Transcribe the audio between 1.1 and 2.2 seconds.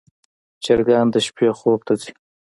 د شپې خوب ته ځي.